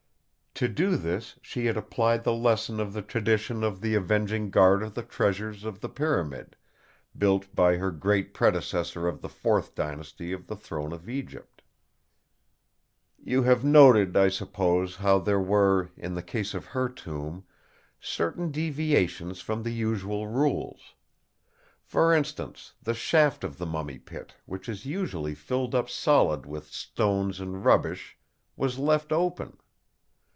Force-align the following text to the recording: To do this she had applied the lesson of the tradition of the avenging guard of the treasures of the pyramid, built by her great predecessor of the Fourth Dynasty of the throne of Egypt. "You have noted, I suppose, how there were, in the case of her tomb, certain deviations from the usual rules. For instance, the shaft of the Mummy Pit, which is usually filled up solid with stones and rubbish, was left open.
To 0.55 0.67
do 0.67 0.95
this 0.95 1.39
she 1.41 1.65
had 1.65 1.75
applied 1.75 2.23
the 2.23 2.33
lesson 2.33 2.79
of 2.79 2.93
the 2.93 3.01
tradition 3.01 3.63
of 3.63 3.81
the 3.81 3.95
avenging 3.95 4.51
guard 4.51 4.83
of 4.83 4.93
the 4.93 5.01
treasures 5.01 5.63
of 5.63 5.79
the 5.81 5.89
pyramid, 5.89 6.55
built 7.17 7.55
by 7.55 7.77
her 7.77 7.89
great 7.89 8.31
predecessor 8.35 9.07
of 9.07 9.21
the 9.21 9.29
Fourth 9.29 9.73
Dynasty 9.73 10.31
of 10.33 10.45
the 10.45 10.55
throne 10.57 10.91
of 10.93 11.09
Egypt. 11.09 11.63
"You 13.17 13.41
have 13.41 13.63
noted, 13.63 14.15
I 14.15 14.29
suppose, 14.29 14.97
how 14.97 15.17
there 15.17 15.39
were, 15.39 15.89
in 15.97 16.13
the 16.13 16.21
case 16.21 16.53
of 16.53 16.65
her 16.65 16.89
tomb, 16.89 17.43
certain 17.99 18.51
deviations 18.51 19.41
from 19.41 19.63
the 19.63 19.73
usual 19.73 20.27
rules. 20.27 20.93
For 21.81 22.13
instance, 22.13 22.73
the 22.83 22.93
shaft 22.93 23.43
of 23.43 23.57
the 23.57 23.65
Mummy 23.65 23.97
Pit, 23.97 24.35
which 24.45 24.69
is 24.69 24.85
usually 24.85 25.33
filled 25.33 25.73
up 25.73 25.89
solid 25.89 26.45
with 26.45 26.67
stones 26.67 27.39
and 27.39 27.65
rubbish, 27.65 28.15
was 28.57 28.77
left 28.77 29.11
open. 29.13 29.57